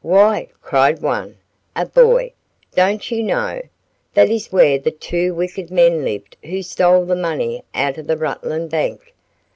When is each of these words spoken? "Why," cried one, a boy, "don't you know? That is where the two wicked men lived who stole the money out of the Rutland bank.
"Why," 0.00 0.46
cried 0.62 1.02
one, 1.02 1.38
a 1.74 1.86
boy, 1.86 2.34
"don't 2.76 3.10
you 3.10 3.24
know? 3.24 3.62
That 4.14 4.30
is 4.30 4.52
where 4.52 4.78
the 4.78 4.92
two 4.92 5.34
wicked 5.34 5.72
men 5.72 6.04
lived 6.04 6.36
who 6.44 6.62
stole 6.62 7.04
the 7.04 7.16
money 7.16 7.64
out 7.74 7.98
of 7.98 8.06
the 8.06 8.16
Rutland 8.16 8.70
bank. 8.70 9.12